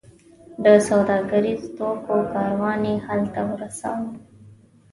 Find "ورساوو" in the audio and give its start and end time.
3.49-4.09